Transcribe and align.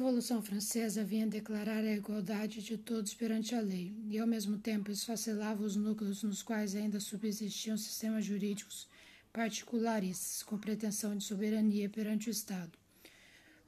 Revolução 0.00 0.40
Francesa 0.40 1.04
vinha 1.04 1.26
declarar 1.26 1.84
a 1.84 1.92
igualdade 1.92 2.62
de 2.62 2.78
todos 2.78 3.12
perante 3.12 3.54
a 3.54 3.60
lei, 3.60 3.94
e 4.08 4.18
ao 4.18 4.26
mesmo 4.26 4.56
tempo 4.56 4.90
esfacelava 4.90 5.62
os 5.62 5.76
núcleos 5.76 6.22
nos 6.22 6.42
quais 6.42 6.74
ainda 6.74 6.98
subsistiam 6.98 7.76
sistemas 7.76 8.24
jurídicos 8.24 8.88
particularistas, 9.30 10.42
com 10.42 10.56
pretensão 10.56 11.14
de 11.14 11.22
soberania 11.22 11.86
perante 11.86 12.30
o 12.30 12.32
Estado. 12.32 12.72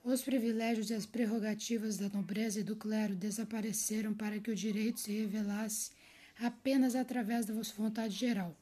Os 0.02 0.22
privilégios 0.22 0.88
e 0.88 0.94
as 0.94 1.04
prerrogativas 1.04 1.98
da 1.98 2.08
nobreza 2.08 2.60
e 2.60 2.64
do 2.64 2.76
clero 2.76 3.14
desapareceram 3.14 4.14
para 4.14 4.40
que 4.40 4.50
o 4.50 4.56
direito 4.56 5.00
se 5.00 5.12
revelasse 5.12 5.90
apenas 6.38 6.94
através 6.94 7.44
da 7.44 7.52
vontade 7.76 8.16
geral. 8.16 8.56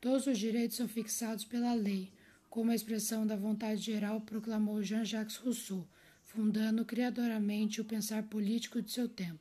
Todos 0.00 0.26
os 0.26 0.36
direitos 0.36 0.76
são 0.76 0.88
fixados 0.88 1.44
pela 1.44 1.72
lei, 1.72 2.10
como 2.50 2.72
a 2.72 2.74
expressão 2.74 3.24
da 3.24 3.36
vontade 3.36 3.80
geral 3.80 4.20
proclamou 4.22 4.82
Jean-Jacques 4.82 5.36
Rousseau, 5.36 5.86
fundando 6.34 6.82
criadoramente 6.84 7.80
o 7.80 7.84
pensar 7.84 8.22
político 8.22 8.80
de 8.80 8.90
seu 8.90 9.06
tempo. 9.06 9.40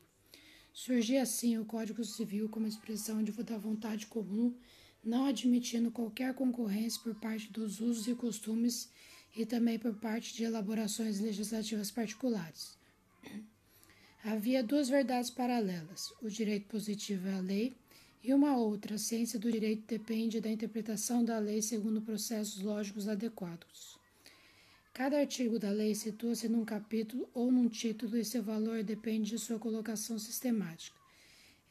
Surgia 0.73 1.21
assim 1.21 1.57
o 1.57 1.65
Código 1.65 2.03
Civil 2.03 2.49
como 2.49 2.67
expressão 2.67 3.23
de, 3.23 3.31
da 3.31 3.57
vontade 3.57 4.07
comum, 4.07 4.53
não 5.03 5.25
admitindo 5.25 5.89
qualquer 5.89 6.33
concorrência 6.33 7.01
por 7.01 7.15
parte 7.15 7.49
dos 7.51 7.79
usos 7.79 8.07
e 8.07 8.15
costumes 8.15 8.89
e 9.35 9.45
também 9.45 9.79
por 9.79 9.95
parte 9.95 10.33
de 10.33 10.43
elaborações 10.43 11.19
legislativas 11.19 11.89
particulares. 11.89 12.77
Havia 14.23 14.61
duas 14.61 14.89
verdades 14.89 15.29
paralelas: 15.29 16.13
o 16.21 16.29
direito 16.29 16.67
positivo 16.67 17.27
é 17.29 17.35
a 17.35 17.39
lei, 17.39 17.73
e 18.21 18.33
uma 18.33 18.57
outra, 18.57 18.95
a 18.95 18.99
ciência 18.99 19.39
do 19.39 19.51
direito 19.51 19.87
depende 19.87 20.41
da 20.41 20.49
interpretação 20.49 21.23
da 21.23 21.39
lei 21.39 21.61
segundo 21.61 22.01
processos 22.01 22.61
lógicos 22.61 23.07
adequados. 23.07 24.01
Cada 24.93 25.19
artigo 25.19 25.57
da 25.57 25.71
lei 25.71 25.95
situa-se 25.95 26.49
num 26.49 26.65
capítulo 26.65 27.29
ou 27.33 27.49
num 27.49 27.69
título 27.69 28.17
e 28.17 28.25
seu 28.25 28.43
valor 28.43 28.83
depende 28.83 29.29
de 29.29 29.39
sua 29.39 29.57
colocação 29.57 30.19
sistemática. 30.19 30.99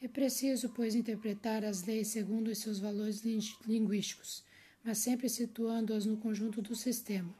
É 0.02 0.08
preciso, 0.08 0.70
pois, 0.70 0.94
interpretar 0.94 1.62
as 1.62 1.84
leis 1.84 2.08
segundo 2.08 2.48
os 2.48 2.58
seus 2.58 2.78
valores 2.78 3.22
linguísticos, 3.66 4.42
mas 4.82 4.96
sempre 4.98 5.28
situando-as 5.28 6.06
no 6.06 6.16
conjunto 6.16 6.62
do 6.62 6.74
sistema. 6.74 7.32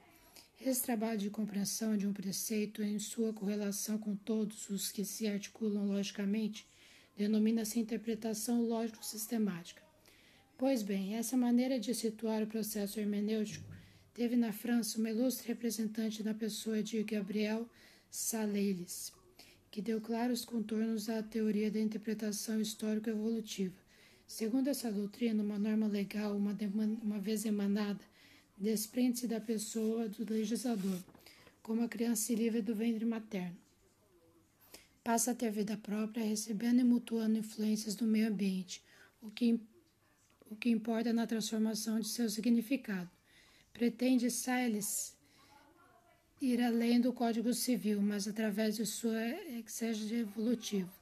Esse 0.60 0.82
trabalho 0.82 1.18
de 1.18 1.30
compreensão 1.30 1.96
de 1.96 2.06
um 2.06 2.12
preceito 2.12 2.82
em 2.82 2.98
sua 2.98 3.32
correlação 3.32 3.96
com 3.96 4.14
todos 4.14 4.68
os 4.68 4.92
que 4.92 5.06
se 5.06 5.26
articulam 5.26 5.86
logicamente 5.86 6.66
denomina-se 7.16 7.80
interpretação 7.80 8.62
lógico-sistemática. 8.62 9.82
Pois 10.58 10.82
bem, 10.82 11.16
essa 11.16 11.38
maneira 11.38 11.80
de 11.80 11.94
situar 11.94 12.42
o 12.42 12.46
processo 12.46 13.00
hermenêutico 13.00 13.79
teve 14.14 14.36
na 14.36 14.52
França 14.52 14.98
uma 14.98 15.10
ilustre 15.10 15.48
representante 15.48 16.22
na 16.22 16.34
pessoa 16.34 16.82
de 16.82 17.02
Gabriel 17.02 17.68
Saleiles, 18.10 19.12
que 19.70 19.80
deu 19.80 20.00
claros 20.00 20.44
contornos 20.44 21.08
à 21.08 21.22
teoria 21.22 21.70
da 21.70 21.78
interpretação 21.78 22.60
histórico-evolutiva. 22.60 23.74
Segundo 24.26 24.68
essa 24.68 24.90
doutrina, 24.90 25.42
uma 25.42 25.58
norma 25.58 25.86
legal, 25.86 26.36
uma, 26.36 26.56
uma 27.02 27.18
vez 27.18 27.44
emanada, 27.44 28.00
desprende-se 28.56 29.26
da 29.26 29.40
pessoa 29.40 30.08
do 30.08 30.32
legislador, 30.32 30.98
como 31.62 31.82
a 31.82 31.88
criança 31.88 32.32
livre 32.32 32.62
do 32.62 32.74
ventre 32.74 33.04
materno. 33.04 33.56
Passa 35.02 35.30
a 35.30 35.34
ter 35.34 35.50
vida 35.50 35.76
própria, 35.76 36.24
recebendo 36.24 36.80
e 36.80 36.84
mutuando 36.84 37.38
influências 37.38 37.94
do 37.94 38.04
meio 38.06 38.28
ambiente, 38.28 38.82
o 39.22 39.30
que, 39.30 39.58
o 40.50 40.56
que 40.56 40.68
importa 40.68 41.12
na 41.12 41.26
transformação 41.26 41.98
de 41.98 42.08
seu 42.08 42.28
significado. 42.28 43.10
Pretende 43.80 44.30
Siles 44.30 45.16
ir 46.38 46.60
além 46.60 47.00
do 47.00 47.14
Código 47.14 47.54
Civil, 47.54 48.02
mas 48.02 48.28
através 48.28 48.76
de 48.76 48.84
sua 48.84 49.26
exégese 49.58 50.16
evolutiva. 50.16 50.92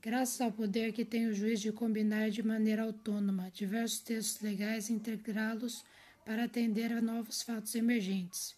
Graças 0.00 0.40
ao 0.40 0.52
poder 0.52 0.92
que 0.92 1.04
tem 1.04 1.26
o 1.26 1.34
juiz 1.34 1.60
de 1.60 1.72
combinar 1.72 2.30
de 2.30 2.44
maneira 2.44 2.84
autônoma 2.84 3.50
diversos 3.52 3.98
textos 3.98 4.40
legais 4.40 4.88
e 4.88 4.92
integrá-los 4.92 5.84
para 6.24 6.44
atender 6.44 6.92
a 6.92 7.02
novos 7.02 7.42
fatos 7.42 7.74
emergentes. 7.74 8.54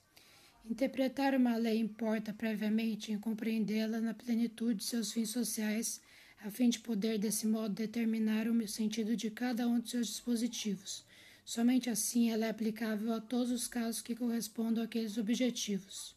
Interpretar 0.70 1.34
uma 1.34 1.56
lei 1.56 1.78
importa 1.78 2.34
previamente 2.34 3.12
em 3.12 3.18
compreendê-la 3.18 3.98
na 3.98 4.12
plenitude 4.12 4.80
de 4.80 4.84
seus 4.84 5.10
fins 5.10 5.30
sociais, 5.30 6.02
a 6.44 6.50
fim 6.50 6.68
de 6.68 6.80
poder, 6.80 7.16
desse 7.18 7.46
modo, 7.46 7.74
determinar 7.74 8.46
o 8.46 8.68
sentido 8.68 9.16
de 9.16 9.30
cada 9.30 9.66
um 9.66 9.80
de 9.80 9.88
seus 9.88 10.08
dispositivos. 10.08 11.08
Somente 11.48 11.88
assim 11.88 12.30
ela 12.30 12.44
é 12.44 12.50
aplicável 12.50 13.10
a 13.14 13.22
todos 13.22 13.50
os 13.50 13.66
casos 13.66 14.02
que 14.02 14.14
correspondam 14.14 14.84
àqueles 14.84 15.16
objetivos. 15.16 16.14